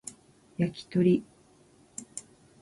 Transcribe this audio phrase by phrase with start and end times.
[0.57, 1.23] 焼き鳥